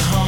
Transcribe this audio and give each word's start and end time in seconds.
home. 0.00 0.27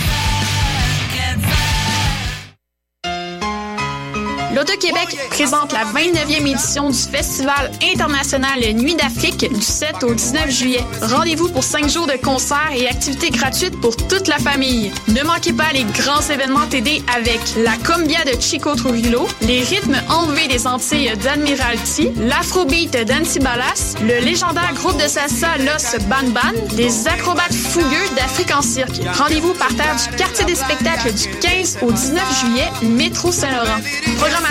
L'Auto-Québec 4.61 5.17
présente 5.31 5.71
la 5.71 5.85
29e 5.85 6.45
édition 6.45 6.91
du 6.91 6.95
Festival 6.95 7.71
international 7.91 8.59
Nuit 8.73 8.93
d'Afrique 8.93 9.51
du 9.51 9.59
7 9.59 10.03
au 10.03 10.13
19 10.13 10.51
juillet. 10.51 10.83
Rendez-vous 11.01 11.49
pour 11.49 11.63
5 11.63 11.89
jours 11.89 12.05
de 12.05 12.15
concerts 12.23 12.71
et 12.75 12.87
activités 12.87 13.31
gratuites 13.31 13.81
pour 13.81 13.97
toute 13.97 14.27
la 14.27 14.37
famille. 14.37 14.91
Ne 15.07 15.23
manquez 15.23 15.53
pas 15.53 15.71
les 15.73 15.83
grands 15.85 16.21
événements 16.21 16.67
TD 16.69 17.01
avec 17.17 17.39
la 17.57 17.71
Combia 17.77 18.23
de 18.23 18.39
Chico 18.39 18.75
Trujillo, 18.75 19.27
les 19.41 19.61
rythmes 19.61 19.97
enlevés 20.09 20.47
des 20.47 20.67
Antilles 20.67 21.11
d'Admiralty, 21.23 22.11
l'Afrobeat 22.19 23.03
d'Antibalas, 23.07 23.95
le 24.03 24.23
légendaire 24.23 24.75
groupe 24.75 25.01
de 25.01 25.07
salsa 25.07 25.57
Los 25.57 25.97
Ban 26.05 26.29
Ban, 26.29 26.75
les 26.77 27.07
acrobates 27.07 27.55
fougueux 27.55 28.15
d'Afrique 28.15 28.55
en 28.55 28.61
cirque. 28.61 29.01
Rendez-vous 29.17 29.55
par 29.55 29.69
terre 29.69 29.95
du 29.95 30.15
quartier 30.17 30.45
des 30.45 30.53
spectacles 30.53 31.13
du 31.13 31.27
15 31.39 31.79
au 31.81 31.91
19 31.91 32.39
juillet, 32.41 32.69
métro 32.83 33.31
Saint-Laurent 33.31 33.81
programmation 34.21 34.50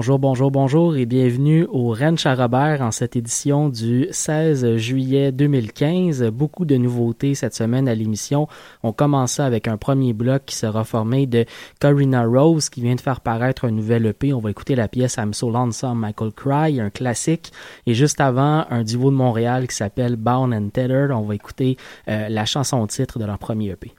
Bonjour, 0.00 0.18
bonjour, 0.18 0.50
bonjour 0.50 0.96
et 0.96 1.04
bienvenue 1.04 1.66
au 1.70 1.92
Ranch 1.92 2.24
à 2.24 2.34
Robert 2.34 2.80
en 2.80 2.90
cette 2.90 3.16
édition 3.16 3.68
du 3.68 4.08
16 4.10 4.76
juillet 4.76 5.30
2015. 5.30 6.24
Beaucoup 6.30 6.64
de 6.64 6.76
nouveautés 6.76 7.34
cette 7.34 7.54
semaine 7.54 7.86
à 7.86 7.94
l'émission. 7.94 8.48
On 8.82 8.94
commence 8.94 9.40
avec 9.40 9.68
un 9.68 9.76
premier 9.76 10.14
bloc 10.14 10.46
qui 10.46 10.56
sera 10.56 10.84
formé 10.84 11.26
de 11.26 11.44
Corina 11.82 12.24
Rose 12.24 12.70
qui 12.70 12.80
vient 12.80 12.94
de 12.94 13.00
faire 13.02 13.20
paraître 13.20 13.66
un 13.66 13.72
nouvel 13.72 14.06
EP. 14.06 14.32
On 14.32 14.40
va 14.40 14.50
écouter 14.50 14.74
la 14.74 14.88
pièce 14.88 15.16
I'm 15.18 15.34
So 15.34 15.50
Lonesome 15.50 15.98
Michael 15.98 16.32
Cry, 16.32 16.80
un 16.80 16.88
classique. 16.88 17.52
Et 17.84 17.92
juste 17.92 18.22
avant, 18.22 18.64
un 18.70 18.84
duo 18.84 19.10
de 19.10 19.16
Montréal 19.16 19.68
qui 19.68 19.76
s'appelle 19.76 20.16
Bound 20.16 20.54
and 20.54 20.70
Tethered. 20.70 21.10
On 21.10 21.24
va 21.24 21.34
écouter 21.34 21.76
euh, 22.08 22.30
la 22.30 22.46
chanson 22.46 22.86
titre 22.86 23.18
de 23.18 23.26
leur 23.26 23.38
premier 23.38 23.72
EP. 23.72 23.92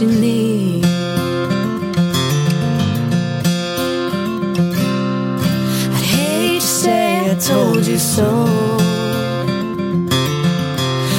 You 0.00 0.08
need. 0.08 0.84
I'd 5.94 6.02
hate 6.02 6.60
to 6.60 6.66
say 6.66 7.30
I 7.30 7.34
told 7.34 7.86
you 7.86 7.98
so. 7.98 8.46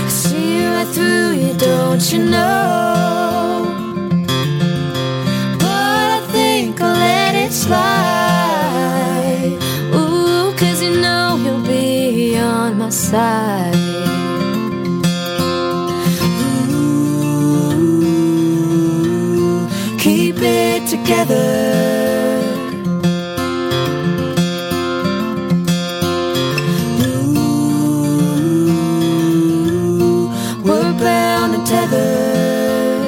I 0.04 0.10
see 0.10 0.66
right 0.68 0.88
through 0.88 1.31
you, 1.33 1.54
don't 1.54 2.12
you 2.12 2.19
know? 2.25 3.66
But 5.60 6.07
I 6.18 6.21
think 6.31 6.81
I'll 6.81 6.98
let 6.98 7.36
it 7.36 7.54
slide. 7.54 7.78
Ooh, 9.94 10.54
cause 10.57 10.81
you 10.81 11.00
know 11.00 11.38
you'll 11.38 11.66
be 11.66 12.38
on 12.38 12.78
my 12.78 12.89
side. 12.89 13.75
together. 21.06 21.46
ooh, 27.07 27.52
we're 30.63 30.94
bound 30.98 31.54
and 31.56 31.68
tethered. 31.68 33.06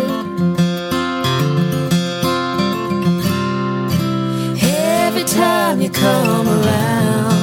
Every 4.62 5.24
time 5.24 5.82
you 5.82 5.90
come 5.90 6.48
around. 6.48 7.42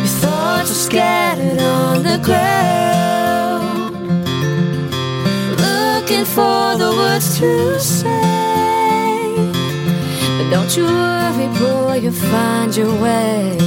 Your 0.00 0.14
thoughts 0.22 0.70
are 0.70 0.82
scattered 0.88 1.60
on 1.60 2.02
the 2.02 2.18
ground, 2.24 3.94
looking 5.60 6.24
for 6.24 6.76
the 6.78 6.90
words 6.96 7.38
to 7.38 7.78
say. 7.78 8.13
Don't 10.54 10.76
you 10.76 10.84
worry, 10.84 11.48
boy, 11.58 11.94
you'll 12.00 12.12
find 12.12 12.76
your 12.76 12.94
way. 13.02 13.58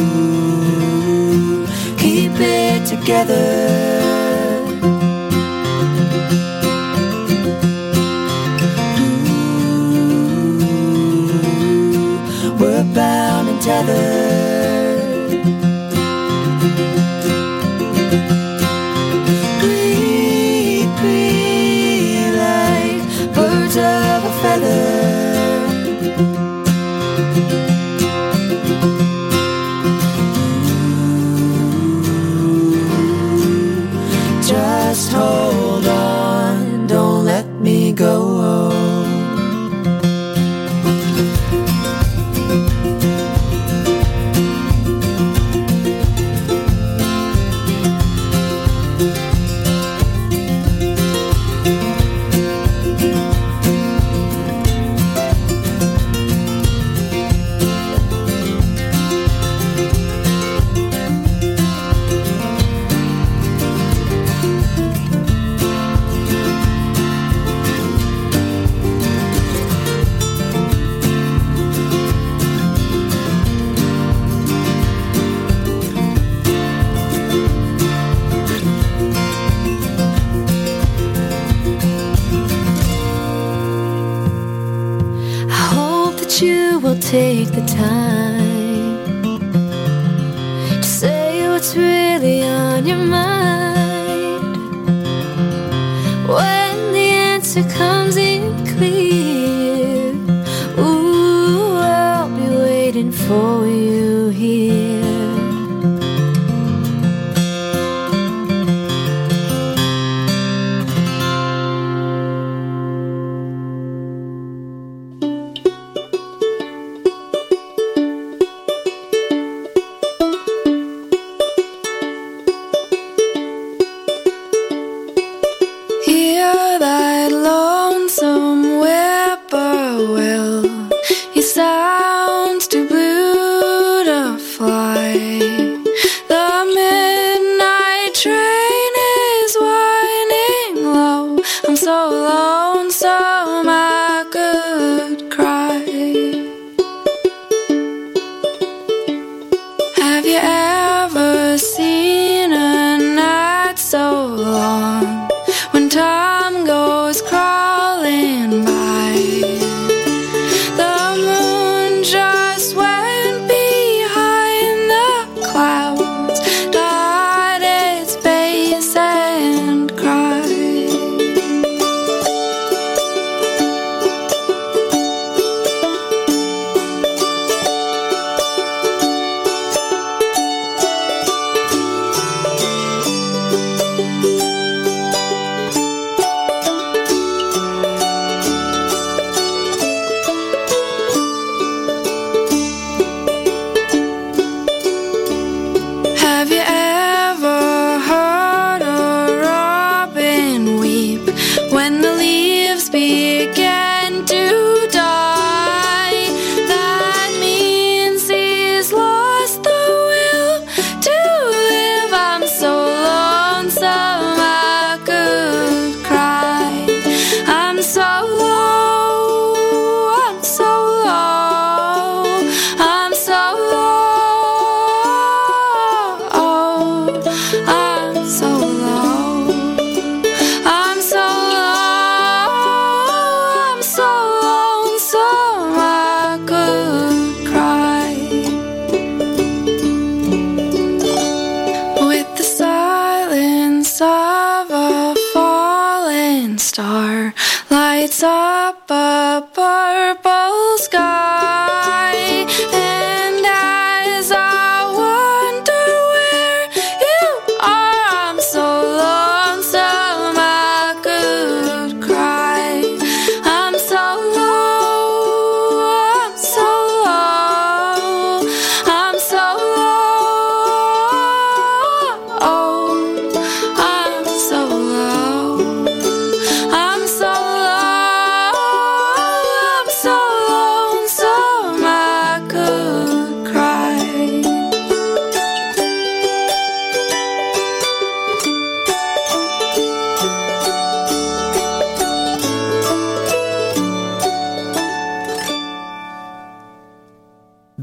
Ooh, 0.00 1.66
keep 1.98 2.32
it 2.40 2.86
together. 2.86 3.95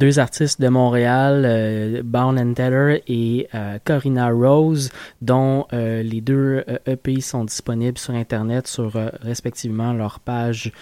Deux 0.03 0.19
artistes 0.19 0.59
de 0.59 0.67
Montréal, 0.67 1.43
euh, 1.45 2.01
Bound 2.03 2.37
and 2.37 2.55
Teller 2.55 3.01
et 3.07 3.47
euh, 3.55 3.77
Corinna 3.85 4.31
Rose, 4.31 4.89
dont 5.21 5.65
euh, 5.71 6.03
les 6.03 6.19
deux 6.19 6.65
EP 6.85 7.21
sont 7.21 7.45
disponibles 7.45 7.97
sur 7.97 8.13
Internet 8.13 8.67
sur 8.67 8.91
respectivement 9.21 9.93
leur 9.93 10.19
page 10.19 10.73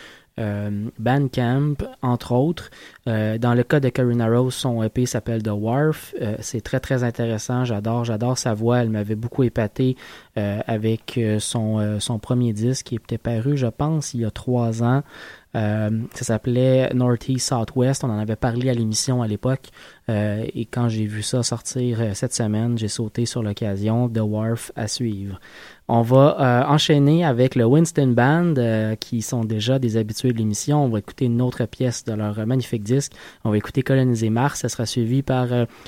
Bandcamp, 0.98 1.76
entre 2.02 2.32
autres. 2.32 2.72
dans 3.06 3.54
le 3.54 3.62
cas 3.62 3.80
de 3.80 3.90
Corinna 3.90 4.28
Rose, 4.28 4.56
son 4.56 4.82
EP 4.82 5.06
s'appelle 5.06 5.44
The 5.44 5.52
Wharf. 5.54 6.16
c'est 6.40 6.62
très 6.62 6.80
très 6.80 7.04
intéressant. 7.04 7.64
J'adore, 7.64 8.06
j'adore 8.06 8.40
sa 8.40 8.56
voix. 8.56 8.80
Elle 8.80 8.90
m'avait 8.90 9.14
beaucoup 9.14 9.44
épaté 9.44 9.98
avec 10.36 11.20
son, 11.38 12.00
son 12.00 12.18
premier 12.18 12.54
disque 12.54 12.88
qui 12.88 12.96
était 12.96 13.20
paru, 13.20 13.56
je 13.56 13.68
pense, 13.68 14.16
il 14.16 14.22
y 14.22 14.26
a 14.26 14.32
trois 14.32 14.82
ans. 14.82 15.04
Euh, 15.56 15.90
ça 16.14 16.26
s'appelait 16.26 16.94
Northeast 16.94 17.50
Southwest. 17.50 18.04
On 18.04 18.10
en 18.10 18.20
avait 18.20 18.36
parlé 18.36 18.70
à 18.70 18.74
l'émission 18.74 19.22
à 19.22 19.28
l'époque. 19.28 19.70
Euh, 20.10 20.46
et 20.54 20.66
quand 20.66 20.90
j'ai 20.90 21.06
vu 21.06 21.22
ça 21.22 21.44
sortir 21.44 22.00
euh, 22.02 22.14
cette 22.14 22.34
semaine, 22.34 22.78
j'ai 22.78 22.88
sauté 22.88 23.26
sur 23.26 23.44
l'occasion. 23.44 24.10
The 24.10 24.20
Wharf 24.20 24.72
à 24.76 24.88
suivre. 24.88 25.40
On 25.88 26.04
va 26.04 26.68
enchaîner 26.70 27.26
avec 27.26 27.56
le 27.56 27.66
Winston 27.66 28.14
Band, 28.16 28.54
qui 29.02 29.22
sont 29.22 29.44
déjà 29.44 29.78
des 29.78 29.98
habitués 29.98 30.32
de 30.32 30.38
l'émission. 30.38 30.86
On 30.86 30.88
va 30.88 31.00
écouter 31.00 31.26
une 31.26 31.42
autre 31.42 31.66
pièce 31.66 32.06
de 32.06 32.14
leur 32.14 32.48
magnifique 32.48 32.84
disque. 32.84 33.12
On 33.44 33.50
va 33.50 33.58
écouter 33.58 33.82
Coloniser 33.82 34.30
Mars. 34.30 34.62
Ça 34.62 34.70
sera 34.70 34.86
suivi 34.86 35.22
par 35.22 35.48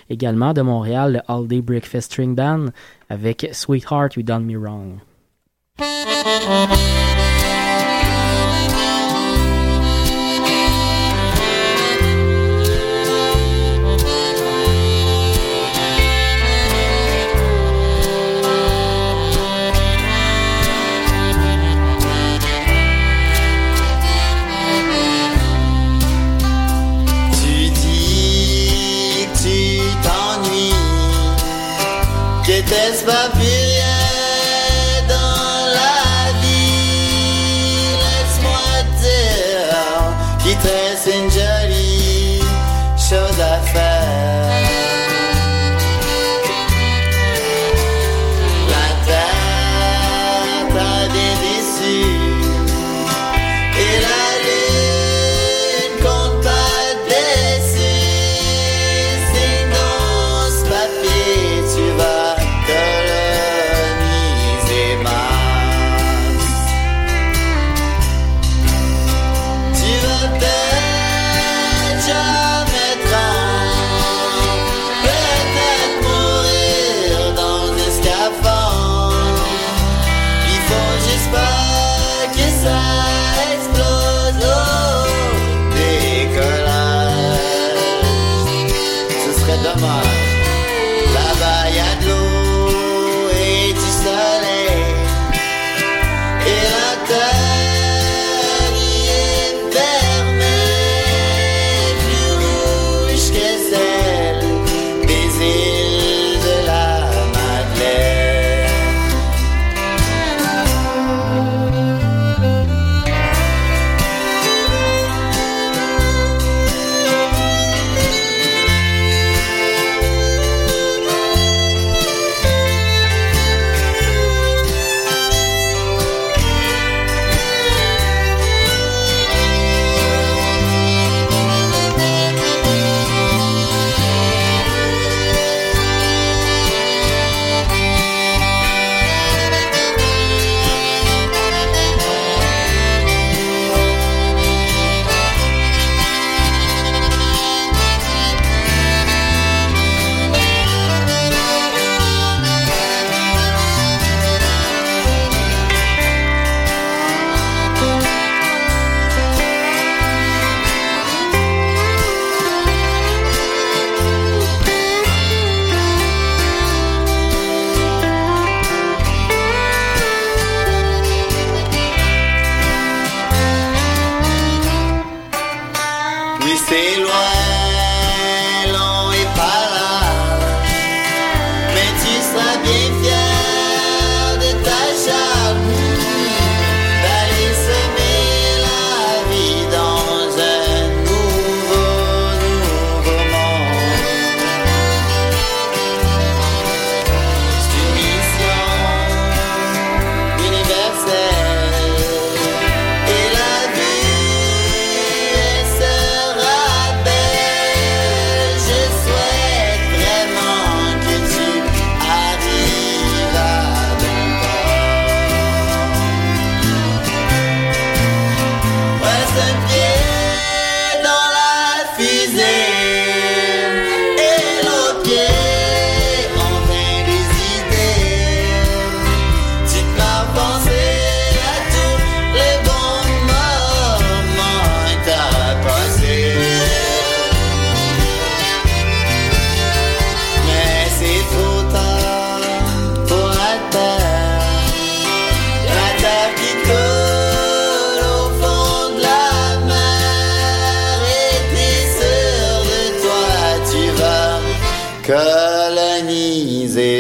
également 0.09 0.51
de 0.51 0.61
Montréal 0.61 1.13
le 1.13 1.31
All 1.31 1.47
Day 1.47 1.61
Breakfast 1.61 2.11
String 2.11 2.35
Band 2.35 2.65
avec 3.07 3.47
Sweetheart 3.53 4.17
You 4.17 4.23
Done 4.23 4.43
Me 4.43 4.57
Wrong. 4.57 4.97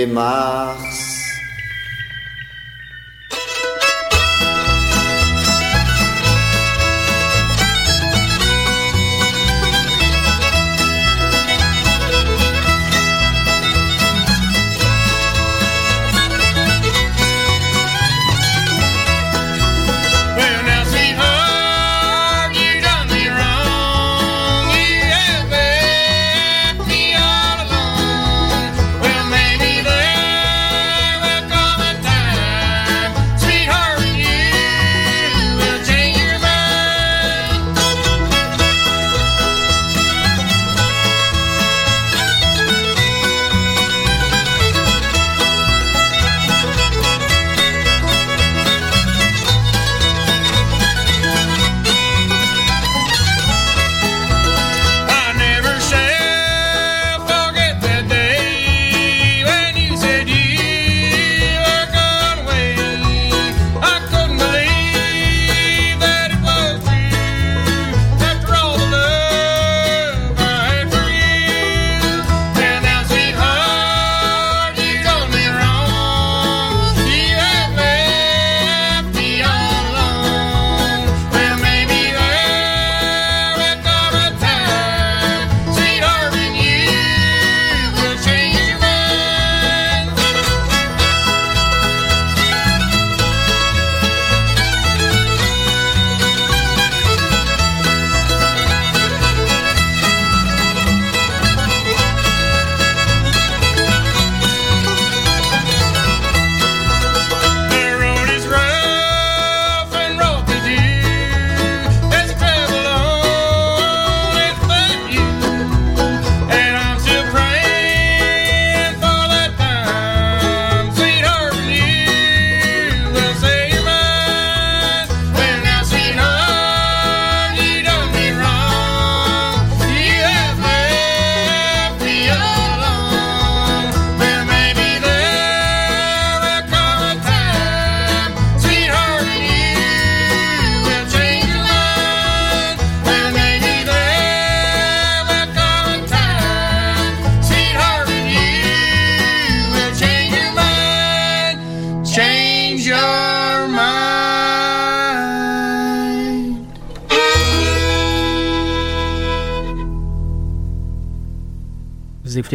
más 0.07 0.82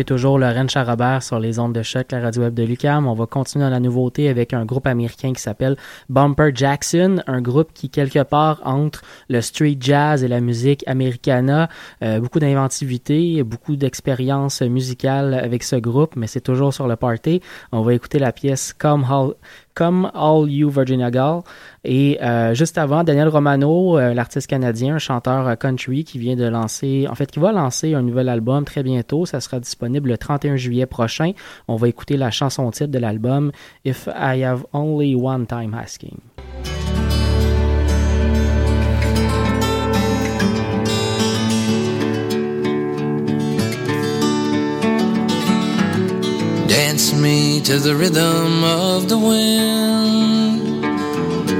toujours 0.08 0.38
Lorraine 0.38 0.70
Charrobert 0.70 1.22
sur 1.22 1.38
les 1.38 1.58
ondes 1.58 1.74
de 1.74 1.82
choc, 1.82 2.12
la 2.12 2.20
radio 2.20 2.44
web 2.44 2.54
de 2.54 2.62
Lucam. 2.62 3.06
On 3.06 3.12
va 3.12 3.26
continuer 3.26 3.66
dans 3.66 3.70
la 3.70 3.78
nouveauté 3.78 4.30
avec 4.30 4.54
un 4.54 4.64
groupe 4.64 4.86
américain 4.86 5.34
qui 5.34 5.42
s'appelle 5.42 5.76
Bumper 6.08 6.50
Jackson, 6.54 7.22
un 7.26 7.42
groupe 7.42 7.74
qui 7.74 7.90
quelque 7.90 8.22
part 8.22 8.62
entre 8.64 9.02
le 9.28 9.42
street 9.42 9.76
jazz 9.78 10.24
et 10.24 10.28
la 10.28 10.40
musique 10.40 10.82
americana. 10.86 11.68
Euh, 12.02 12.20
beaucoup 12.20 12.38
d'inventivité, 12.38 13.42
beaucoup 13.42 13.76
d'expérience 13.76 14.62
musicale 14.62 15.34
avec 15.34 15.62
ce 15.62 15.76
groupe, 15.76 16.16
mais 16.16 16.26
c'est 16.26 16.40
toujours 16.40 16.72
sur 16.72 16.88
le 16.88 16.96
party. 16.96 17.42
On 17.70 17.82
va 17.82 17.92
écouter 17.92 18.18
la 18.18 18.32
pièce 18.32 18.72
Come 18.72 19.04
All, 19.04 19.34
Come 19.78 20.10
All 20.12 20.50
You 20.50 20.70
Virginia 20.70 21.10
Gull. 21.10 21.42
Et 21.84 22.18
euh, 22.20 22.52
juste 22.52 22.78
avant, 22.78 23.04
Daniel 23.04 23.28
Romano, 23.28 23.96
euh, 23.96 24.12
l'artiste 24.12 24.48
canadien, 24.48 24.96
un 24.96 24.98
chanteur 24.98 25.46
euh, 25.46 25.54
country 25.54 26.02
qui 26.02 26.18
vient 26.18 26.34
de 26.34 26.44
lancer, 26.44 27.06
en 27.08 27.14
fait, 27.14 27.30
qui 27.30 27.38
va 27.38 27.52
lancer 27.52 27.94
un 27.94 28.02
nouvel 28.02 28.28
album 28.28 28.64
très 28.64 28.82
bientôt. 28.82 29.24
Ça 29.24 29.40
sera 29.40 29.60
disponible 29.60 30.08
le 30.08 30.18
31 30.18 30.56
juillet 30.56 30.86
prochain. 30.86 31.30
On 31.68 31.76
va 31.76 31.88
écouter 31.88 32.16
la 32.16 32.32
chanson 32.32 32.68
titre 32.72 32.90
de 32.90 32.98
l'album 32.98 33.52
If 33.84 34.08
I 34.08 34.42
Have 34.42 34.64
Only 34.72 35.14
One 35.14 35.46
Time 35.46 35.74
Asking. 35.74 36.18
To 47.68 47.78
the 47.78 47.94
rhythm 47.94 48.64
of 48.64 49.10
the 49.10 49.18
wind, 49.18 50.82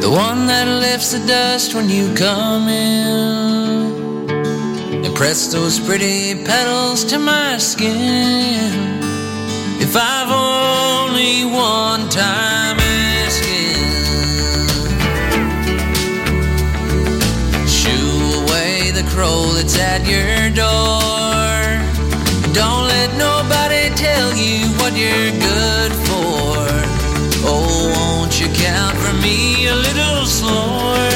the 0.03 0.11
one 0.11 0.47
that 0.47 0.67
lifts 0.81 1.13
the 1.13 1.19
dust 1.27 1.75
when 1.75 1.87
you 1.91 2.15
come 2.15 2.67
in, 2.67 4.33
and 5.05 5.15
press 5.15 5.53
those 5.53 5.79
pretty 5.79 6.35
petals 6.47 7.05
to 7.05 7.19
my 7.19 7.59
skin. 7.59 8.73
If 9.85 9.95
I've 9.95 10.31
only 10.33 11.45
one 11.45 12.09
time 12.09 12.79
asking, 12.81 13.77
shoo 17.69 18.45
away 18.45 18.93
the 18.93 19.05
crow 19.13 19.53
that's 19.53 19.79
at 19.79 20.07
your 20.09 20.49
door. 20.57 21.85
Don't 22.55 22.89
let 22.89 23.15
nobody 23.19 23.68
tell 23.99 24.33
you 24.37 24.69
what 24.79 24.97
you're 24.97 25.33
good 25.41 25.93
for. 26.07 26.55
Oh, 27.51 27.93
won't 27.97 28.41
you 28.41 28.47
count 28.55 28.97
for 28.97 29.13
me 29.15 29.67
a 29.67 29.75
little 29.75 30.25
slower? 30.25 31.08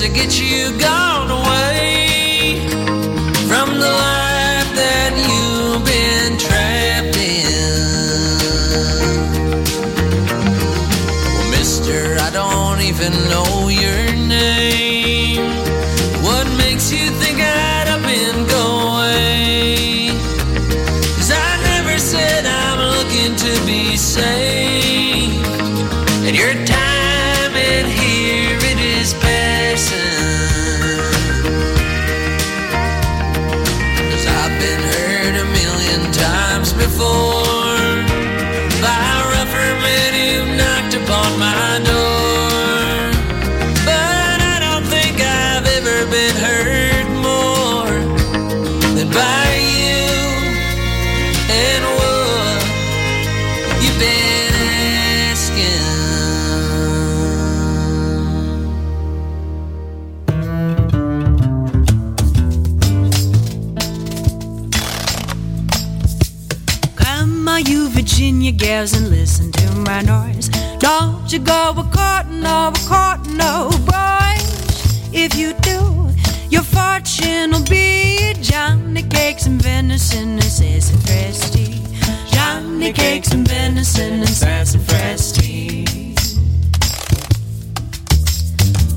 To 0.00 0.08
get 0.10 0.35
you 71.36 71.44
go 71.44 71.74
a 71.76 71.84
courting 71.92 72.46
or 72.46 72.68
a 72.68 72.80
courting 72.88 73.36
no 73.36 73.68
boys. 73.84 75.12
If 75.12 75.34
you 75.36 75.52
do, 75.60 76.08
your 76.48 76.62
fortune 76.62 77.50
will 77.50 77.64
be 77.64 78.32
Johnny 78.40 79.02
cakes 79.02 79.44
and 79.44 79.60
venison 79.60 80.34
and 80.34 80.44
sassafras 80.44 81.50
Johnny 82.30 82.90
cakes 82.92 83.32
and 83.32 83.46
venison 83.46 84.20
and 84.20 84.28
sassafras 84.28 85.36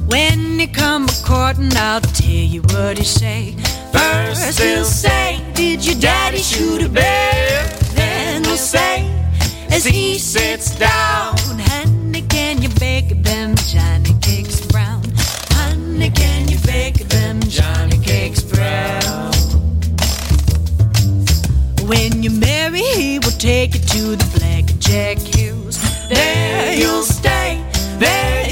When 0.07 0.59
you 0.59 0.67
come 0.69 1.09
a 1.09 1.25
courting, 1.25 1.75
I'll 1.75 1.99
tell 1.99 2.29
you 2.29 2.61
what 2.61 2.97
he 2.97 3.03
say. 3.03 3.55
First 3.91 4.61
he'll 4.61 4.85
say, 4.85 5.43
Did 5.55 5.85
your 5.85 5.99
daddy 5.99 6.37
shoot 6.37 6.83
a 6.83 6.89
bear? 6.89 7.67
Then 7.95 8.45
he'll 8.45 8.55
say, 8.55 9.11
as 9.71 9.83
he 9.83 10.17
sits 10.17 10.77
down, 10.79 11.28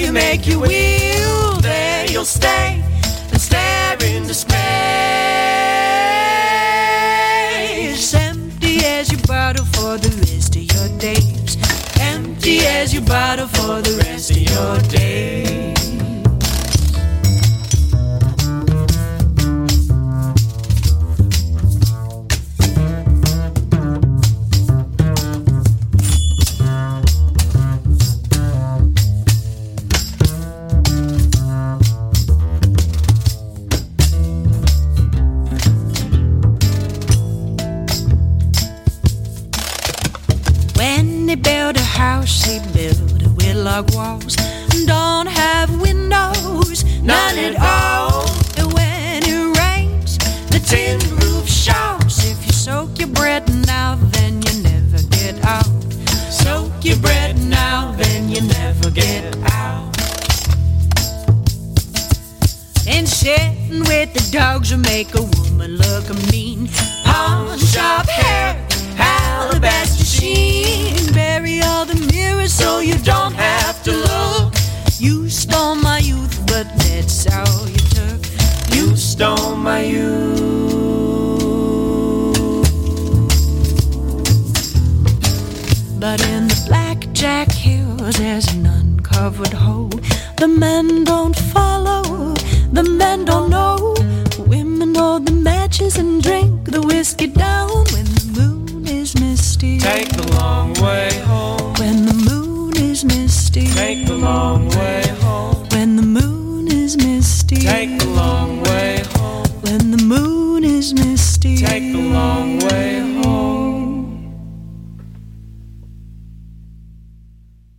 you 0.07 0.13
make 0.13 0.47
your 0.47 0.59
will, 0.61 1.59
there 1.59 2.09
you'll 2.09 2.23
stay 2.23 2.81
and 3.29 3.41
stare 3.41 3.93
into 3.95 4.33
space. 4.33 4.53
Empty 8.13 8.85
as 8.85 9.11
your 9.11 9.19
bottle 9.27 9.65
for 9.65 9.97
the 9.97 10.09
rest 10.19 10.55
of 10.55 10.63
your 10.63 10.87
days. 10.97 11.57
Empty 11.99 12.59
as 12.59 12.93
your 12.93 13.03
bottle 13.03 13.47
for 13.47 13.81
the 13.81 13.97
rest 14.05 14.31
of 14.31 14.37
your 14.37 14.79
days. 14.89 15.46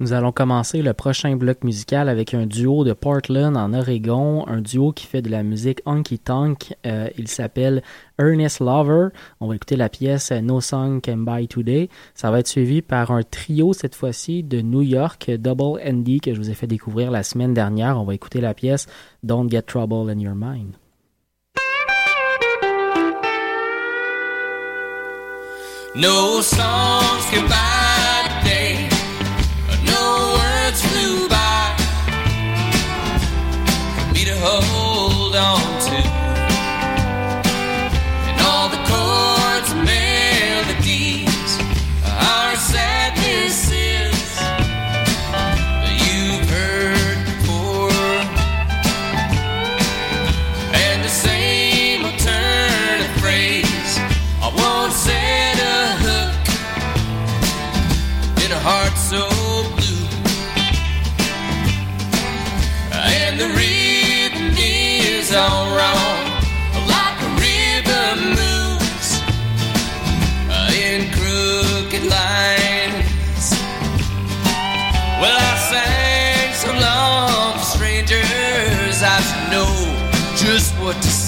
Nous 0.00 0.12
allons 0.12 0.30
commencer 0.30 0.80
le 0.80 0.92
prochain 0.92 1.34
bloc 1.34 1.64
musical 1.64 2.08
avec 2.08 2.32
un 2.32 2.46
duo 2.46 2.84
de 2.84 2.92
Portland 2.92 3.56
en 3.56 3.74
Oregon, 3.74 4.46
un 4.46 4.61
duo 4.61 4.92
qui 4.92 5.06
fait 5.06 5.22
de 5.22 5.28
la 5.28 5.42
musique 5.42 5.80
honky 5.87 6.20
tonk. 6.20 6.72
Euh, 6.87 7.08
il 7.18 7.26
s'appelle 7.26 7.82
Ernest 8.16 8.61
Lover. 8.61 9.08
On 9.40 9.48
va 9.48 9.56
écouter 9.56 9.74
la 9.74 9.88
pièce 9.88 10.30
No 10.30 10.61
Song 10.61 11.00
Can 11.04 11.18
Buy 11.18 11.48
Today. 11.48 11.88
Ça 12.14 12.30
va 12.30 12.38
être 12.38 12.46
suivi 12.46 12.80
par 12.80 13.11
un 13.11 13.24
trio 13.24 13.72
cette 13.72 13.96
fois-ci 13.96 14.44
de 14.44 14.61
New 14.61 14.82
York, 14.82 15.32
Double 15.32 15.80
ND 15.84 16.20
que 16.20 16.32
je 16.32 16.38
vous 16.38 16.50
ai 16.50 16.54
fait 16.54 16.68
découvrir 16.68 17.11
la 17.11 17.24
semaine 17.24 17.52
dernière. 17.52 18.00
On 18.00 18.04
va 18.04 18.14
écouter 18.14 18.40
la 18.40 18.54
pièce 18.54 18.87
Don't 19.24 19.50
Get 19.50 19.62
Trouble 19.62 20.11
in 20.11 20.20
Your 20.20 20.37
Mind. 20.37 20.74
No 25.96 26.40
songs 26.42 27.26
can 27.32 27.48
buy 27.48 27.77
on 35.38 35.67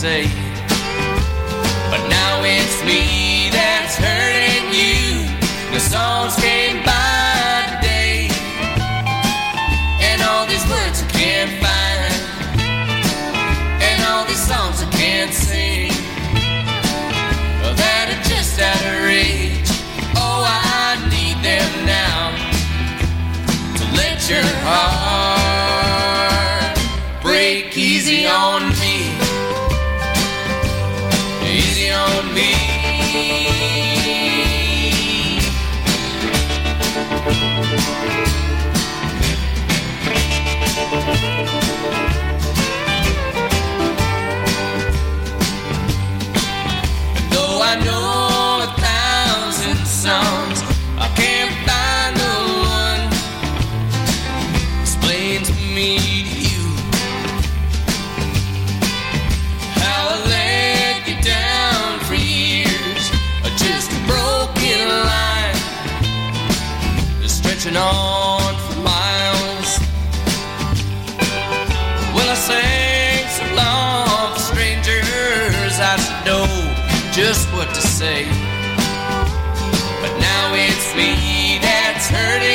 say. 0.00 0.24
But 1.90 2.02
now 2.08 2.42
it's 2.42 2.82
me 2.88 3.50
that's 3.52 3.96
hurting 3.96 4.72
you. 4.72 5.28
The 5.74 5.80
songs 5.80 6.34
came 6.36 6.82
by 6.86 7.68
today, 7.68 8.30
and 10.00 10.22
all 10.22 10.46
these 10.46 10.66
words 10.72 11.02
I 11.04 11.06
can't 11.12 11.52
find, 11.60 12.14
and 13.88 14.02
all 14.08 14.24
these 14.24 14.40
songs 14.40 14.80
I 14.80 14.88
can't 14.90 15.34
sing 15.34 15.92
that 17.76 18.08
are 18.08 18.22
just 18.24 18.58
out 18.58 18.80
of 18.80 19.04
reach. 19.04 19.68
Oh, 20.16 20.40
I 20.48 20.96
need 21.12 21.36
them 21.44 21.70
now 21.84 22.32
to 23.76 23.84
let 24.00 24.18
your 24.30 24.48
heart 24.64 25.20
break 27.20 27.76
easy 27.76 28.26
on 28.26 28.70
me. 28.80 28.89
Easy 31.52 31.90
on 31.90 32.32
me. 32.32 32.50
Though 47.30 47.60
I 47.62 47.82
know 47.84 48.09
stretching 67.60 67.76
on 67.76 68.54
for 68.56 68.80
miles. 68.80 69.78
Well, 72.14 72.28
I 72.28 72.34
sang 72.34 73.28
so 73.28 73.44
long 73.54 74.34
for 74.34 74.40
strangers, 74.40 75.74
I 75.78 75.96
should 75.98 76.24
know 76.24 76.46
just 77.12 77.52
what 77.52 77.68
to 77.74 77.82
say. 77.82 78.24
But 80.00 80.12
now 80.20 80.54
it's 80.54 80.94
me 80.96 81.58
that's 81.60 82.08
hurting 82.08 82.49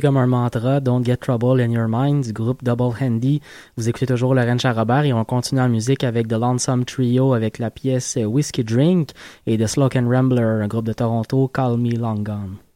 comme 0.00 0.16
un 0.16 0.26
mantra 0.26 0.80
Don't 0.80 1.04
Get 1.04 1.18
Trouble 1.18 1.60
in 1.60 1.70
Your 1.70 1.88
Mind 1.88 2.24
du 2.24 2.32
groupe 2.32 2.62
Double 2.62 2.94
Handy. 3.00 3.40
Vous 3.76 3.88
écoutez 3.88 4.06
toujours 4.06 4.34
Lorraine 4.34 4.60
Charrobert 4.60 5.04
et 5.04 5.12
on 5.12 5.24
continue 5.24 5.60
en 5.60 5.68
musique 5.68 6.04
avec 6.04 6.28
The 6.28 6.32
Lonesome 6.32 6.84
Trio 6.84 7.32
avec 7.32 7.58
la 7.58 7.70
pièce 7.70 8.16
Whiskey 8.16 8.64
Drink 8.64 9.10
et 9.46 9.56
The 9.56 9.78
and 9.78 10.08
Rambler, 10.08 10.42
un 10.42 10.68
groupe 10.68 10.86
de 10.86 10.92
Toronto, 10.92 11.48
Call 11.48 11.78
Me 11.78 11.96
Long 11.96 12.22
Gone. 12.22 12.67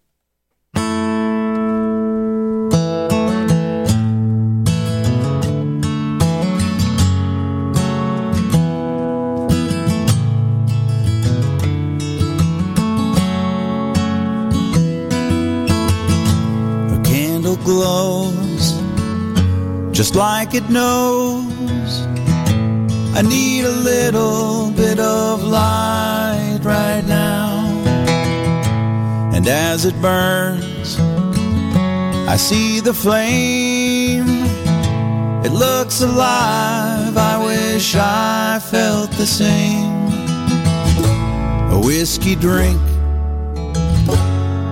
Just 20.02 20.16
like 20.16 20.52
it 20.52 20.68
knows. 20.68 21.92
I 23.14 23.22
need 23.22 23.64
a 23.64 23.76
little 23.92 24.72
bit 24.72 24.98
of 24.98 25.44
light 25.44 26.58
right 26.64 27.04
now. 27.06 27.68
And 29.32 29.46
as 29.46 29.84
it 29.84 29.94
burns, 30.02 30.98
I 32.28 32.36
see 32.36 32.80
the 32.80 32.92
flame. 32.92 34.26
It 35.46 35.52
looks 35.52 36.00
alive. 36.00 37.16
I 37.16 37.34
wish 37.50 37.94
I 37.94 38.58
felt 38.58 39.12
the 39.12 39.26
same. 39.42 40.08
A 41.76 41.78
whiskey 41.80 42.34
drink 42.34 42.82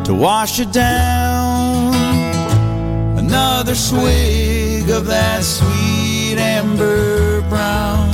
to 0.06 0.12
wash 0.12 0.58
it 0.58 0.72
down. 0.72 1.94
Another 3.16 3.76
swig 3.76 4.49
of 4.92 5.06
that 5.06 5.44
sweet 5.44 6.36
amber 6.38 7.42
brown. 7.42 8.08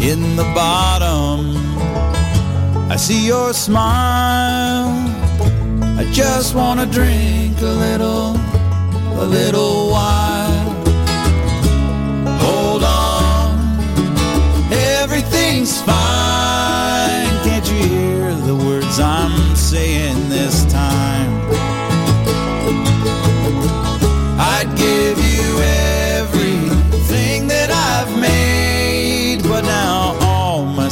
In 0.00 0.36
the 0.36 0.44
bottom, 0.54 1.56
I 2.90 2.96
see 2.96 3.26
your 3.26 3.52
smile. 3.52 4.88
I 5.98 6.08
just 6.12 6.54
want 6.54 6.80
to 6.80 6.86
drink 6.86 7.60
a 7.60 7.74
little, 7.86 8.36
a 9.22 9.26
little 9.26 9.90
while. 9.90 10.70
Hold 12.44 12.84
on, 12.84 13.58
everything's 14.72 15.80
fine. 15.82 17.28
Can't 17.44 17.66
you 17.70 17.88
hear 17.88 18.34
the 18.34 18.56
words 18.56 18.98
I'm 18.98 19.56
saying 19.56 20.28
this 20.30 20.64
time? 20.72 21.13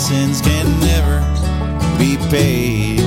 Sins 0.03 0.41
can 0.41 0.67
never 0.81 1.21
be 1.97 2.17
paid. 2.29 3.02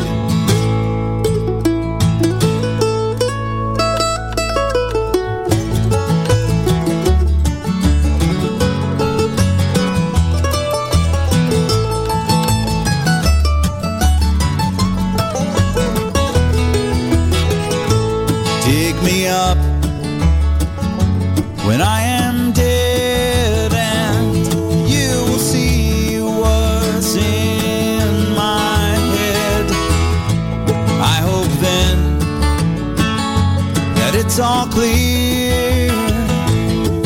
Clear. 34.76 35.88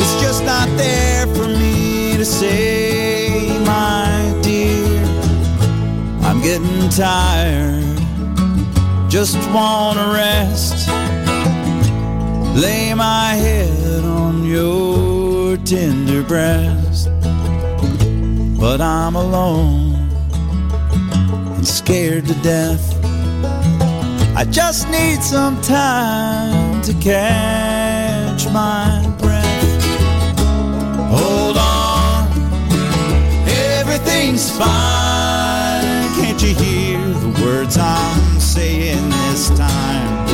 It's 0.00 0.20
just 0.20 0.44
not 0.44 0.68
there 0.76 1.24
for 1.36 1.46
me 1.46 2.16
to 2.16 2.24
say, 2.24 3.56
my 3.64 4.10
dear. 4.42 4.98
I'm 6.26 6.40
getting 6.42 6.88
tired, 6.88 7.96
just 9.08 9.38
wanna 9.54 10.12
rest. 10.12 10.88
Lay 12.56 12.92
my 12.92 13.34
head 13.44 14.04
on 14.04 14.44
your 14.44 15.56
tender 15.58 16.24
breast. 16.24 17.08
But 18.58 18.80
I'm 18.80 19.14
alone 19.14 19.94
and 21.56 21.66
scared 21.66 22.26
to 22.26 22.34
death. 22.42 22.84
I 24.36 24.44
just 24.44 24.88
need 24.90 25.22
some 25.22 25.60
time 25.62 26.69
to 26.82 26.94
catch 26.94 28.46
my 28.52 29.06
breath. 29.18 29.84
Hold 31.10 31.58
on, 31.58 32.26
everything's 33.46 34.50
fine. 34.56 35.84
Can't 36.16 36.40
you 36.42 36.54
hear 36.54 36.98
the 36.98 37.42
words 37.44 37.76
I'm 37.76 38.40
saying 38.40 39.10
this 39.10 39.50
time? 39.50 40.26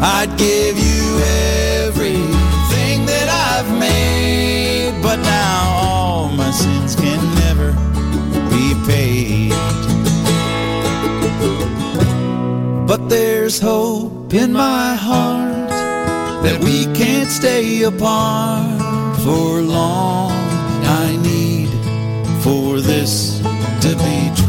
I'd 0.00 0.32
give 0.38 0.78
you 0.78 1.18
everything 1.86 3.04
that 3.06 3.28
I've 3.28 3.70
made, 3.80 5.02
but 5.02 5.16
now 5.16 5.85
there's 13.08 13.60
hope 13.60 14.34
in 14.34 14.52
my 14.52 14.94
heart 14.94 15.68
that 16.44 16.62
we 16.62 16.84
can't 16.94 17.30
stay 17.30 17.82
apart 17.82 18.80
for 19.24 19.60
long. 19.62 20.32
I 20.84 21.16
need 21.22 21.68
for 22.42 22.80
this 22.80 23.38
to 23.82 23.96
be 23.96 24.32
true. 24.36 24.45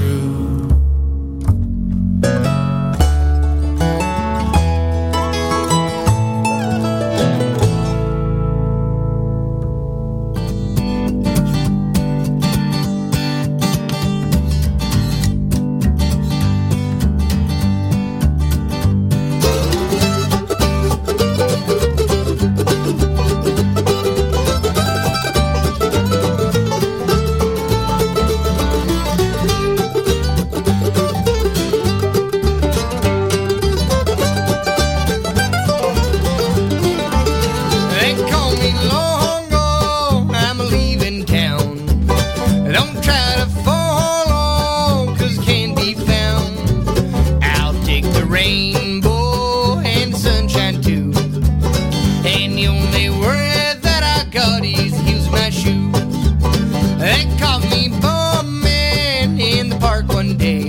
Caught 57.39 57.63
me 57.71 57.89
bumming 58.01 59.39
in 59.39 59.69
the 59.69 59.77
park 59.79 60.07
one 60.09 60.37
day. 60.37 60.63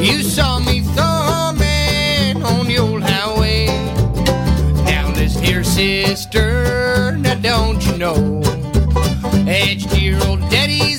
You 0.00 0.22
saw 0.22 0.58
me 0.58 0.80
thumbing 0.80 2.42
on 2.42 2.66
the 2.66 2.78
old 2.78 3.02
highway. 3.02 3.66
Now 4.84 5.12
listen 5.14 5.42
here, 5.42 5.64
sister, 5.64 7.16
now 7.18 7.34
don't 7.34 7.84
you 7.86 7.98
know? 7.98 8.40
That 9.44 9.86
dear 9.90 10.18
old 10.26 10.40
daddy's 10.50 10.95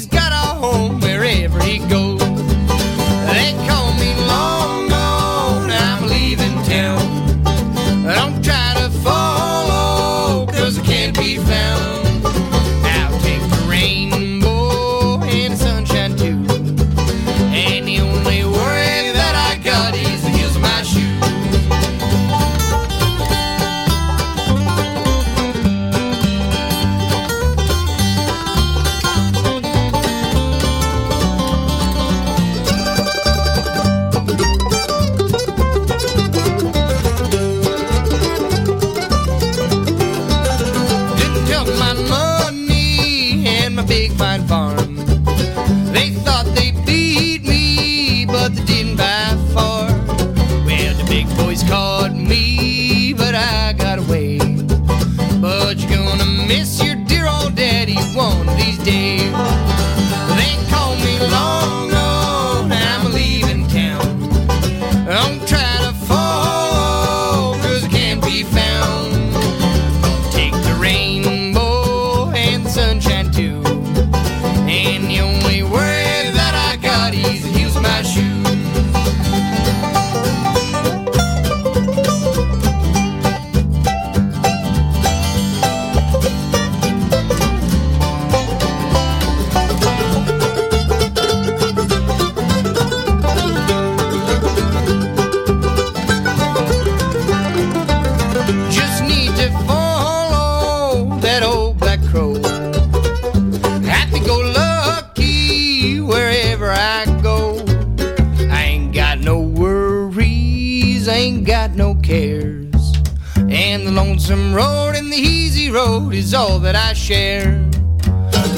lonesome 114.29 114.53
road 114.53 114.93
and 114.95 115.09
the 115.09 115.15
easy 115.15 115.71
road 115.71 116.13
is 116.13 116.33
all 116.33 116.59
that 116.59 116.75
I 116.75 116.91
share. 116.91 117.63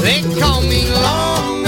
They 0.02 0.22
call 0.40 0.62
me 0.62 0.90
long 0.90 1.59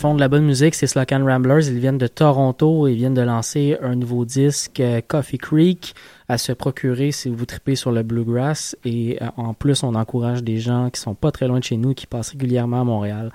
font 0.00 0.14
de 0.14 0.20
la 0.20 0.28
bonne 0.28 0.46
musique, 0.46 0.74
c'est 0.74 0.86
Slack 0.86 1.10
Ramblers. 1.10 1.68
Ils 1.68 1.78
viennent 1.78 1.98
de 1.98 2.06
Toronto. 2.06 2.88
Ils 2.88 2.94
viennent 2.94 3.12
de 3.12 3.20
lancer 3.20 3.76
un 3.82 3.96
nouveau 3.96 4.24
disque, 4.24 4.80
euh, 4.80 5.02
Coffee 5.06 5.36
Creek, 5.36 5.94
à 6.26 6.38
se 6.38 6.52
procurer 6.52 7.12
si 7.12 7.28
vous 7.28 7.44
tripez 7.44 7.74
sur 7.74 7.92
le 7.92 8.02
bluegrass. 8.02 8.74
Et 8.86 9.18
euh, 9.20 9.26
en 9.36 9.52
plus, 9.52 9.82
on 9.82 9.94
encourage 9.94 10.42
des 10.42 10.56
gens 10.56 10.88
qui 10.88 10.98
sont 10.98 11.14
pas 11.14 11.30
très 11.30 11.48
loin 11.48 11.58
de 11.58 11.64
chez 11.64 11.76
nous, 11.76 11.92
qui 11.92 12.06
passent 12.06 12.30
régulièrement 12.30 12.80
à 12.80 12.84
Montréal, 12.84 13.30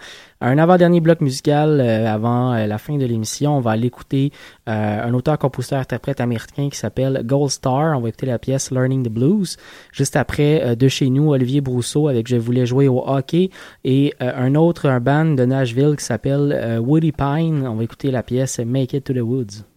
un 0.47 0.59
avant-dernier 0.59 0.99
bloc 0.99 1.21
musical 1.21 1.81
euh, 1.81 2.05
avant 2.05 2.53
euh, 2.53 2.67
la 2.67 2.77
fin 2.77 2.97
de 2.97 3.05
l'émission. 3.07 3.57
On 3.57 3.61
va 3.61 3.71
aller 3.71 3.87
écouter 3.87 4.31
euh, 4.69 5.03
un 5.03 5.11
auteur, 5.15 5.39
compositeur, 5.39 5.79
interprète 5.79 6.21
américain 6.21 6.69
qui 6.69 6.77
s'appelle 6.77 7.23
Gold 7.25 7.49
Star. 7.49 7.97
On 7.97 8.01
va 8.01 8.09
écouter 8.09 8.27
la 8.27 8.37
pièce 8.37 8.69
Learning 8.69 9.03
the 9.03 9.09
Blues. 9.09 9.57
Juste 9.91 10.15
après, 10.15 10.75
de 10.75 10.87
chez 10.87 11.09
nous, 11.09 11.31
Olivier 11.31 11.61
Brousseau 11.61 12.09
avec 12.09 12.27
Je 12.27 12.35
voulais 12.35 12.67
jouer 12.67 12.87
au 12.87 13.03
hockey. 13.07 13.49
Et 13.85 14.13
un 14.19 14.53
autre, 14.53 14.87
un 14.87 14.99
band 14.99 15.33
de 15.33 15.45
Nashville 15.45 15.95
qui 15.97 16.05
s'appelle 16.05 16.79
Woody 16.79 17.11
Pine. 17.11 17.65
On 17.67 17.73
va 17.73 17.83
écouter 17.83 18.11
la 18.11 18.21
pièce 18.21 18.59
Make 18.59 18.93
It 18.93 19.03
to 19.03 19.13
the 19.13 19.21
Woods. 19.21 19.74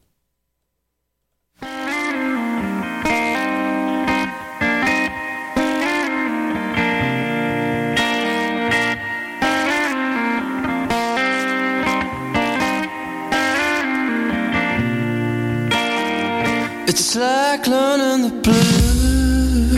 It's 16.91 17.14
like 17.16 17.66
learning 17.66 18.22
the 18.22 18.30
blues. 18.41 19.76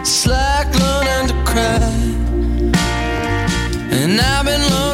It's 0.00 0.26
like 0.26 0.72
learning 0.80 1.28
to 1.28 1.34
cry. 1.44 1.92
And 3.92 4.18
I've 4.18 4.46
been 4.46 4.62
learning. 4.62 4.93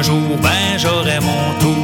Qu'un 0.00 0.02
jour, 0.02 0.36
ben, 0.42 0.78
j'aurais 0.78 1.20
mon 1.20 1.58
tour. 1.60 1.76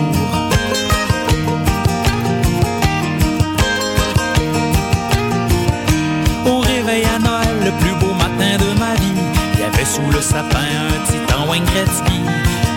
Au 6.46 6.60
réveil 6.60 7.04
à 7.04 7.18
Noël, 7.18 7.56
le 7.64 7.70
plus 7.82 7.94
beau 7.94 8.12
matin 8.14 8.56
de 8.58 8.78
ma 8.78 8.94
vie, 8.94 9.12
il 9.54 9.60
y 9.60 9.62
avait 9.64 9.84
sous 9.84 10.10
le 10.12 10.20
sapin 10.20 10.58
un 10.58 11.06
titan 11.06 11.48
Wayne 11.48 11.64
Gretzky. 11.64 12.20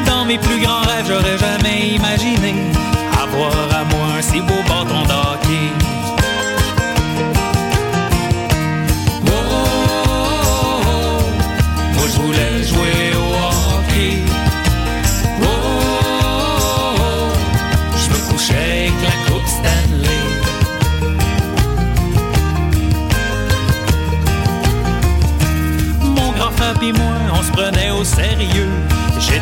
Dans 0.05 0.25
mes 0.25 0.37
plus 0.37 0.59
grands 0.61 0.81
rêves, 0.81 1.05
j'aurais 1.07 1.37
jamais 1.37 1.89
imaginé 1.95 2.55
avoir 3.21 3.51
à 3.73 3.83
moi 3.83 4.17
un 4.17 4.21
si 4.21 4.41
beau 4.41 4.61
bâton 4.67 5.03
de 5.03 5.88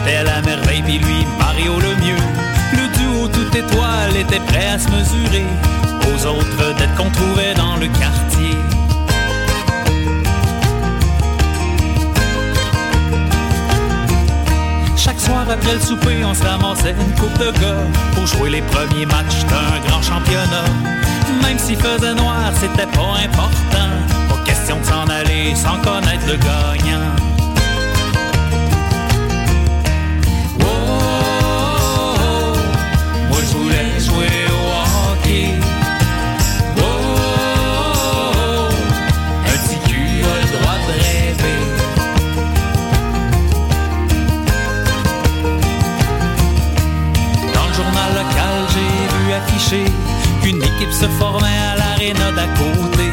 J'étais 0.06 0.24
la 0.24 0.42
merveille 0.42 0.82
pis 0.84 1.00
lui, 1.00 1.26
Mario 1.40 1.74
le 1.80 1.96
mieux. 1.96 2.24
Le 2.74 2.98
duo 2.98 3.28
tout 3.28 3.58
étoile 3.58 4.16
était 4.16 4.40
prêt 4.40 4.68
à 4.68 4.80
se 4.80 4.90
mesurer 4.90 5.46
aux 6.08 6.26
autres 6.26 6.56
vedettes 6.58 6.96
qu'on 6.96 7.10
trouvait 7.10 7.54
dans 7.56 7.78
le 7.78 7.88
quartier. 7.88 8.58
Chaque 14.96 15.20
soir 15.20 15.46
après 15.50 15.74
le 15.74 15.80
souper, 15.80 16.24
on 16.24 16.34
se 16.34 16.44
ramassait 16.44 16.96
une 17.00 17.16
coupe 17.16 17.38
de 17.40 17.52
gars 17.60 17.86
pour 18.14 18.28
jouer 18.28 18.50
les 18.50 18.62
premiers 18.62 19.06
matchs 19.06 19.46
d'un 19.50 19.88
grand 19.88 20.02
championnat. 20.02 20.68
Même 21.42 21.58
s'il 21.58 21.78
faisait 21.78 22.14
noir, 22.14 22.52
c'était 22.56 22.88
pas 22.88 23.14
important. 23.24 23.90
Pas 24.30 24.44
question 24.46 24.80
de 24.80 24.86
s'en 24.86 25.08
aller 25.08 25.56
sans 25.56 25.78
connaître 25.82 26.28
le 26.28 26.36
gagnant. 26.36 27.37
Qu'une 50.78 50.88
équipe 50.88 50.94
se 50.94 51.08
formait 51.20 51.60
à 51.72 51.76
l'aréna 51.76 52.32
d'à 52.36 52.48
côté. 52.58 53.12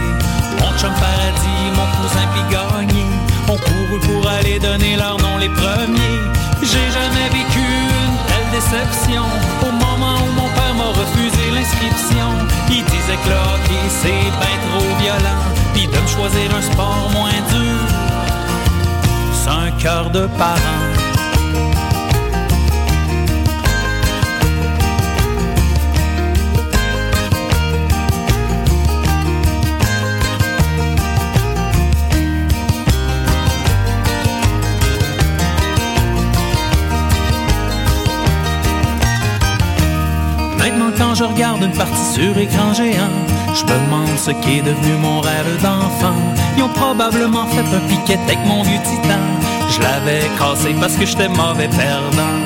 Mon 0.60 0.72
chum 0.78 0.92
paradis, 0.94 1.64
mon 1.74 1.86
cousin 1.96 2.26
pis 2.34 2.44
gagné, 2.50 3.04
ont 3.48 3.58
couru 3.58 4.00
pour 4.00 4.30
aller 4.30 4.58
donner 4.58 4.96
leur 4.96 5.18
nom 5.18 5.38
les 5.38 5.48
premiers. 5.48 6.20
J'ai 6.62 6.90
jamais 6.90 7.28
vécu 7.30 7.60
une 7.60 8.16
telle 8.28 8.50
déception 8.52 9.24
au 9.62 9.72
moment 9.72 10.16
où 10.24 10.40
mon 10.40 10.48
père 10.48 10.74
m'a 10.76 10.90
refusé 11.00 11.50
l'inscription. 11.54 12.30
Il 12.68 12.84
disait 12.84 13.18
que 13.22 13.28
le 13.28 13.36
hockey 13.36 13.84
c'est 13.88 14.24
ben 14.40 14.56
trop 14.66 14.96
violent, 15.02 15.42
pis 15.74 15.86
de 15.86 15.98
me 15.98 16.06
choisir 16.06 16.54
un 16.56 16.62
sport 16.62 17.10
moins 17.12 17.40
dur. 17.50 17.80
C'est 19.32 19.50
un 19.50 19.70
cœur 19.82 20.10
de 20.10 20.26
parent. 20.38 20.93
Quand 41.14 41.26
je 41.26 41.32
regarde 41.32 41.62
une 41.62 41.72
partie 41.72 42.12
sur 42.12 42.36
écran 42.36 42.74
géant, 42.74 43.10
je 43.54 43.62
me 43.64 43.84
demande 43.86 44.18
ce 44.18 44.32
qu'est 44.32 44.62
devenu 44.62 44.94
mon 45.00 45.20
rêve 45.20 45.62
d'enfant. 45.62 46.14
Ils 46.56 46.62
ont 46.64 46.68
probablement 46.68 47.46
fait 47.46 47.60
un 47.60 47.80
piquet 47.88 48.18
avec 48.26 48.38
mon 48.44 48.62
vieux 48.62 48.80
titan. 48.82 49.20
Je 49.70 49.80
l'avais 49.80 50.22
cassé 50.38 50.74
parce 50.80 50.94
que 50.94 51.06
j'étais 51.06 51.28
mauvais 51.28 51.68
perdant. 51.68 52.38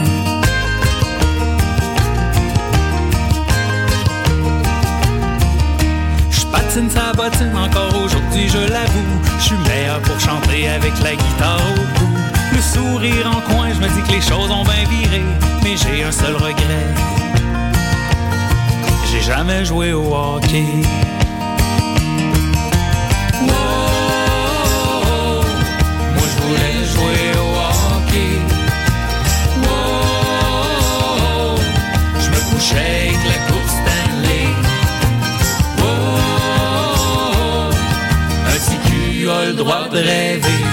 Je 6.30 6.44
patine 6.46 6.90
sa 6.90 7.12
bottine 7.14 7.56
encore 7.56 8.02
aujourd'hui, 8.04 8.48
je 8.48 8.70
l'avoue. 8.70 9.18
Je 9.38 9.44
suis 9.44 9.56
meilleur 9.66 10.00
pour 10.00 10.20
chanter 10.20 10.68
avec 10.68 10.92
la 11.02 11.12
guitare 11.12 11.60
au 11.74 11.98
cou. 11.98 12.06
Le 12.52 12.60
sourire 12.60 13.30
en 13.30 13.40
coin, 13.50 13.68
je 13.72 13.80
me 13.80 13.88
dis 13.88 14.02
que 14.02 14.12
les 14.12 14.20
choses 14.20 14.50
ont 14.50 14.64
bien 14.64 14.84
viré. 14.90 15.22
Mais 15.62 15.74
j'ai 15.76 16.04
un 16.04 16.12
seul 16.12 16.34
regret. 16.34 17.17
J'ai 19.10 19.22
jamais 19.22 19.64
joué 19.64 19.94
au 19.94 20.14
hockey. 20.14 20.64
Moi 26.14 26.26
je 26.30 26.36
voulais 26.42 26.78
jouer 26.92 27.24
au 27.38 27.50
hockey. 27.64 28.32
Je 32.20 32.28
me 32.30 32.40
couchais 32.50 32.98
avec 33.08 33.22
la 33.24 33.38
coupe 33.48 33.70
Stanley. 33.78 34.48
Oh, 35.80 35.84
un 38.46 38.52
petit 38.58 38.78
cul 38.88 39.24
le 39.24 39.52
droit 39.54 39.88
de 39.88 39.96
rêver. 39.96 40.67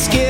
my 0.00 0.04
skin 0.04 0.29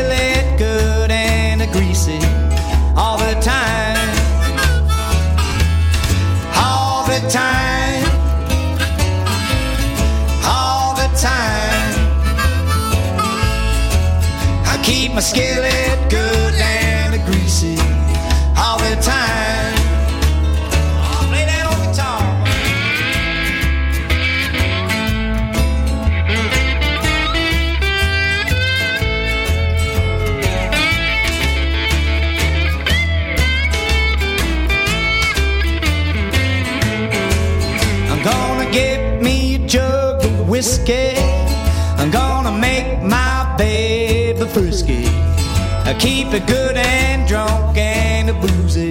keep 46.00 46.32
it 46.32 46.46
good 46.46 46.76
and 46.78 47.28
drunk 47.28 47.76
and 47.76 48.28
boozy 48.40 48.90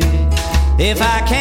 if 0.78 1.01
I 1.01 1.26
can. 1.28 1.39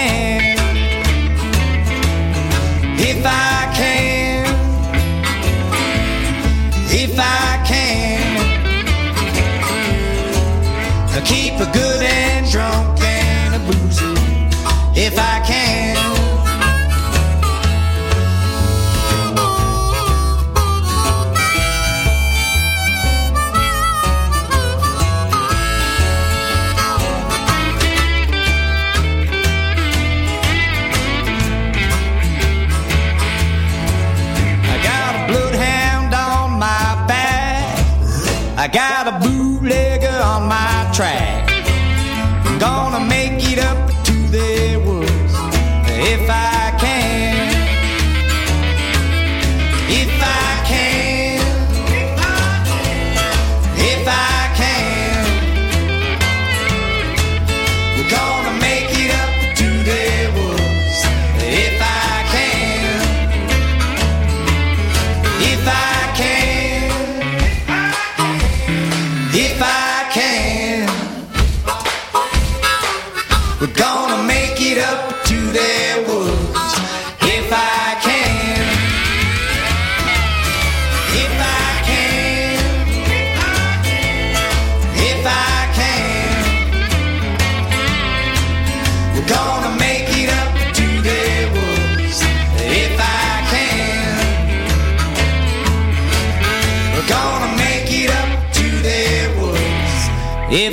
If 49.90 50.17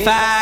I 0.08 0.35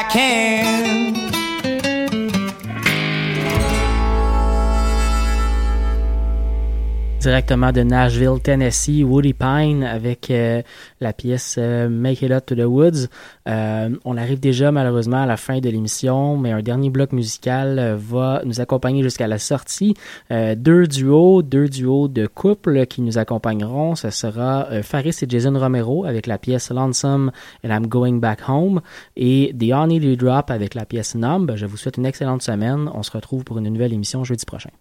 Directement 7.24 7.72
de 7.72 7.84
Nashville, 7.84 8.42
Tennessee, 8.44 9.02
Woody 9.02 9.34
Pine 9.34 9.86
avec 9.86 10.30
euh, 10.30 10.62
la 11.00 11.14
pièce 11.14 11.56
euh, 11.58 11.88
Make 11.88 12.22
It 12.22 12.32
Up 12.32 12.46
to 12.46 12.54
the 12.54 12.66
Woods. 12.66 13.08
Euh, 13.48 13.96
on 14.04 14.18
arrive 14.18 14.42
déjà 14.42 14.74
malheureusement 14.74 15.24
à 15.24 15.26
la 15.26 15.38
fin 15.38 15.60
de 15.60 15.70
l'émission, 15.70 16.36
mais 16.36 16.52
un 16.52 16.62
dernier 16.62 16.90
bloc 16.90 17.14
musical 17.14 17.96
va 17.98 18.42
nous 18.44 18.60
accompagner 18.60 19.04
jusqu'à 19.04 19.28
la 19.28 19.38
sortie. 19.38 19.94
Deux 20.30 20.86
duos, 20.86 21.44
deux 21.44 21.70
duos 21.70 22.10
de 22.10 22.28
couple 22.28 22.86
qui 22.88 23.02
nous 23.02 23.18
accompagneront. 23.18 23.96
Ce 23.96 24.10
sera 24.10 24.68
Faris 24.82 25.16
et 25.22 25.26
Jason 25.30 25.58
Romero 25.58 26.04
avec 26.04 26.28
la 26.28 26.38
pièce 26.38 26.72
Lonesome 26.72 27.32
and 27.64 27.70
I'm 27.70 27.88
Going 27.88 28.18
Back 28.18 28.50
Home 28.50 28.82
et 29.16 29.56
The 29.58 29.72
Honey 29.72 30.18
Drop 30.18 30.52
avec 30.52 30.76
la 30.76 30.86
pièce 30.86 31.16
Numb. 31.16 31.54
Je 31.56 31.66
vous 31.68 31.78
souhaite 31.78 31.96
une 31.96 32.06
excellente 32.06 32.42
semaine. 32.42 32.90
On 32.94 33.02
se 33.02 33.12
retrouve 33.12 33.46
pour 33.46 33.60
une 33.60 33.70
nouvelle 33.70 33.94
émission 33.94 34.26
jeudi 34.26 34.44
prochain. 34.44 34.72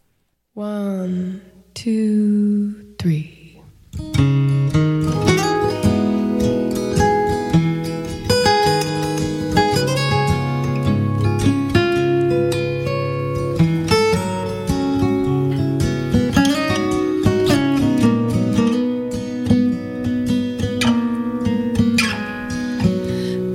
Two, 1.74 2.94
three. 2.98 3.60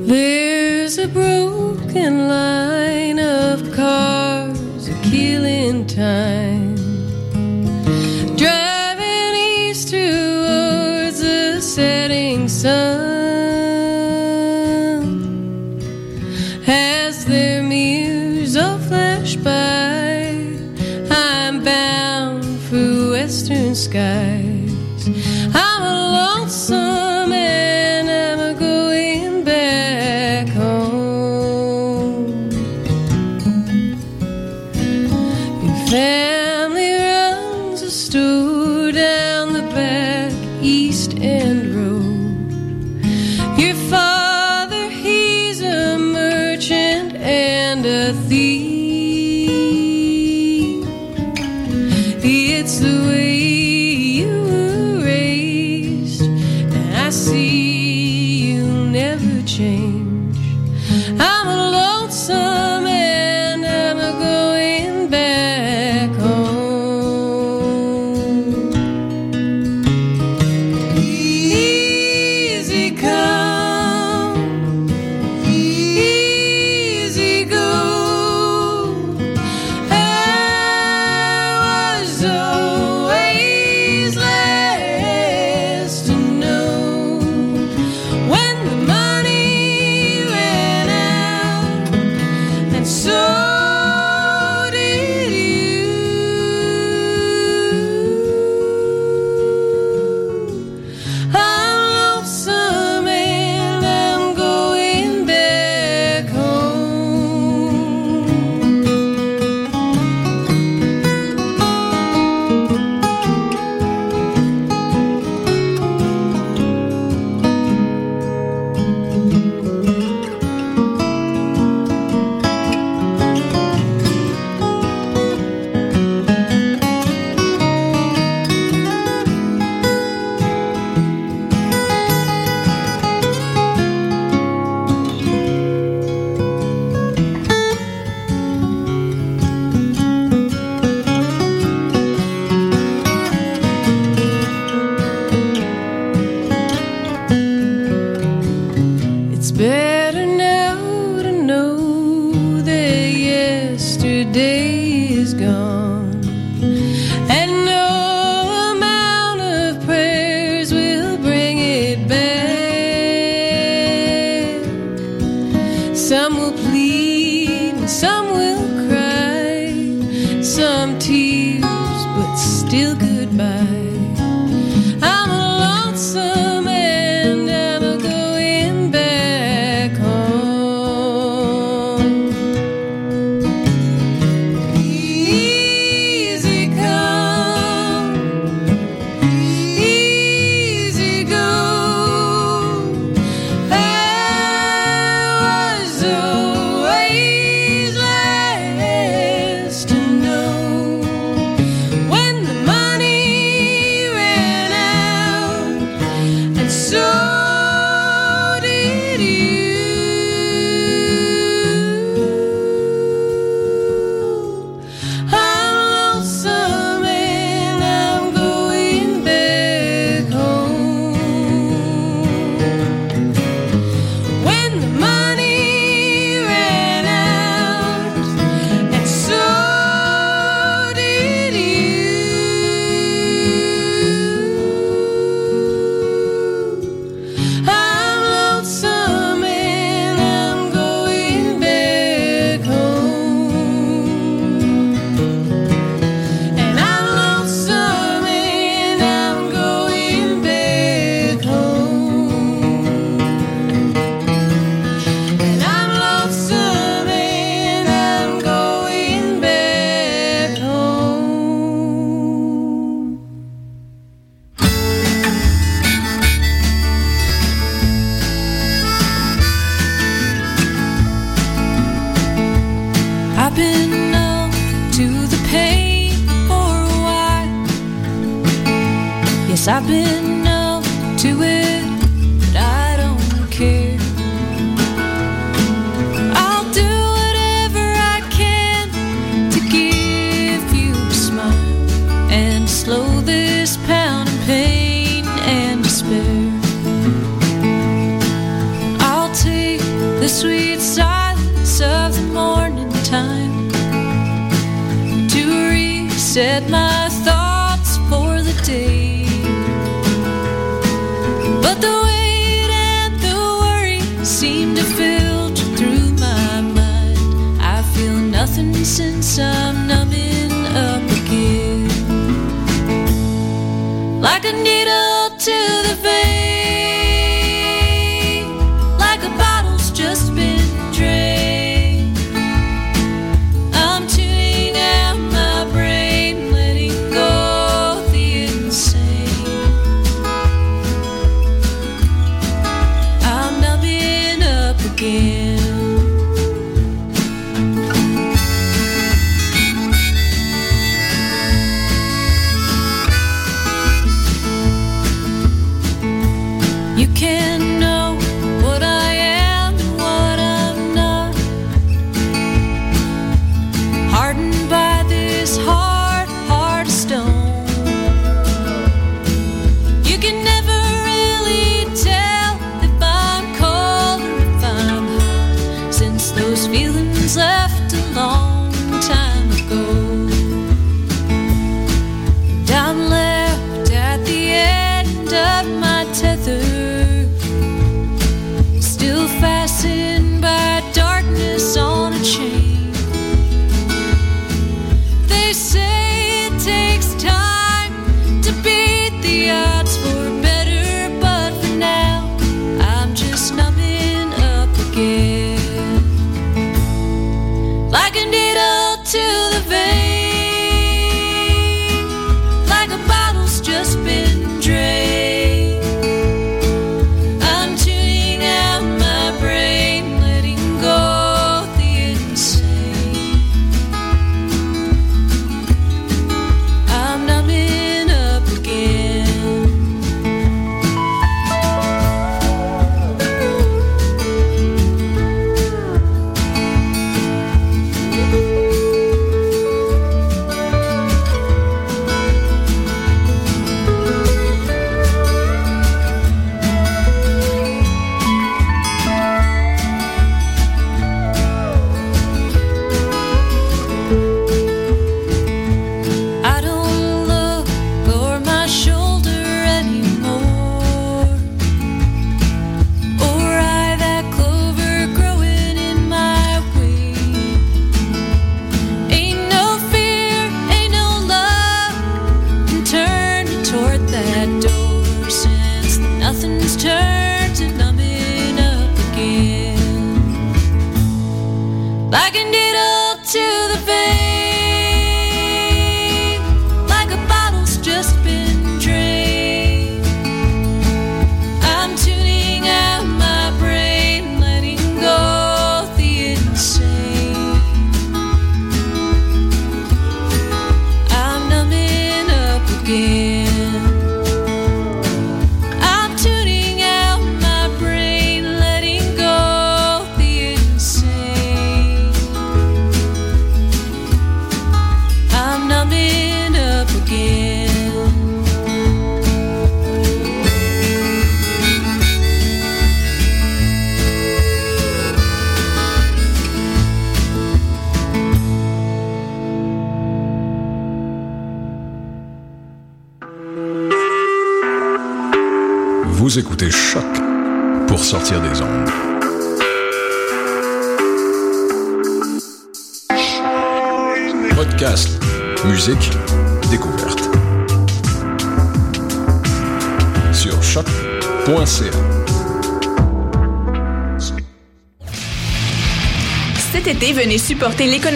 There's 0.08 0.98
a 0.98 1.08
broken 1.08 2.28
line 2.28 3.20
of 3.20 3.72
cars 3.74 4.90
killing 5.04 5.86
time. 5.86 6.47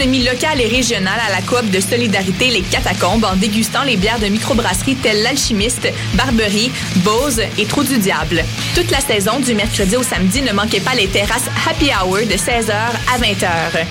L'économie 0.02 0.24
locale 0.24 0.62
et 0.62 0.68
régionale 0.68 1.20
à 1.28 1.30
la 1.30 1.42
coop 1.42 1.70
de 1.70 1.80
solidarité 1.80 2.50
Les 2.50 2.62
Catacombes 2.62 3.24
en 3.24 3.36
dégustant 3.36 3.84
les 3.84 3.98
bières 3.98 4.20
de 4.20 4.28
microbrasserie 4.28 4.96
telles 4.96 5.22
l'Alchimiste, 5.22 5.88
Barberie, 6.16 6.72
Bose 6.98 7.42
et 7.58 7.66
Trou 7.66 7.84
du 7.84 7.98
Diable. 8.00 8.44
Toute 8.74 8.90
la 8.90 9.00
saison, 9.00 9.40
du 9.40 9.54
mercredi 9.54 9.96
au 9.96 10.04
samedi, 10.04 10.42
ne 10.42 10.54
manquez 10.54 10.80
pas 10.80 10.96
les 10.96 11.08
terrasses 11.08 11.50
Happy 11.70 11.92
Hour 11.92 12.20
de 12.20 12.36
16h 12.36 12.72
à 12.72 13.20
20h. 13.20 13.86